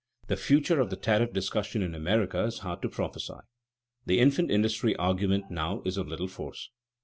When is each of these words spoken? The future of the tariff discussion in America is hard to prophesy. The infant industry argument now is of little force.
The 0.29 0.35
future 0.35 0.79
of 0.79 0.89
the 0.89 0.95
tariff 0.95 1.31
discussion 1.31 1.83
in 1.83 1.93
America 1.93 2.39
is 2.45 2.57
hard 2.65 2.81
to 2.81 2.89
prophesy. 2.89 3.37
The 4.07 4.19
infant 4.19 4.49
industry 4.49 4.95
argument 4.95 5.51
now 5.51 5.83
is 5.85 5.95
of 5.95 6.07
little 6.07 6.27
force. 6.27 6.71